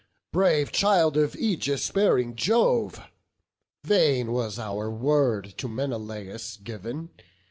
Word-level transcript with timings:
brave 0.33 0.71
child 0.71 1.15
of 1.15 1.35
aegis 1.35 1.91
bearing 1.91 2.35
Jove, 2.35 2.99
Vain 3.83 4.31
was 4.33 4.57
our 4.57 4.89
word 4.89 5.53
to 5.59 5.67
Menelaus 5.67 6.57
giv'n. 6.57 7.09